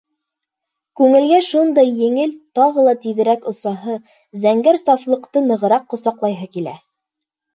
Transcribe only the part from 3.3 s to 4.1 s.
осаһы,